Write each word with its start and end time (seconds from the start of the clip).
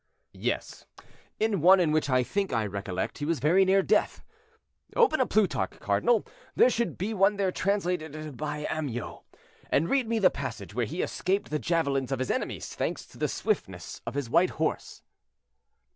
"Yes; 0.33 0.87
in 1.39 1.61
one 1.61 1.79
in 1.79 1.91
which 1.91 2.09
I 2.09 2.23
think 2.23 2.51
I 2.51 2.65
recollect 2.65 3.19
he 3.19 3.25
was 3.25 3.37
very 3.37 3.63
near 3.65 3.83
death. 3.83 4.23
Open 4.95 5.19
a 5.21 5.27
Plutarch, 5.27 5.79
cardinal; 5.79 6.25
there 6.55 6.71
should 6.71 6.97
be 6.97 7.13
one 7.13 7.35
there 7.35 7.51
translated 7.51 8.35
by 8.35 8.65
Amyot, 8.67 9.21
and 9.69 9.91
read 9.91 10.07
me 10.07 10.17
the 10.17 10.31
passage 10.31 10.73
where 10.73 10.87
he 10.87 11.03
escaped 11.03 11.51
the 11.51 11.59
javelins 11.59 12.11
of 12.11 12.17
his 12.17 12.31
enemies, 12.31 12.73
thanks 12.73 13.05
to 13.05 13.19
the 13.19 13.27
swiftness 13.27 14.01
of 14.07 14.15
his 14.15 14.27
white 14.27 14.49
horse." 14.57 15.03